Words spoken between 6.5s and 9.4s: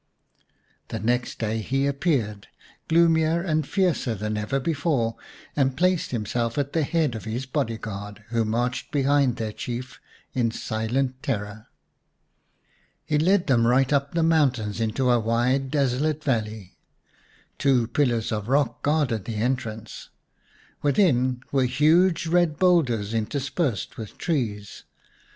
at the head of his body guard, who marched behind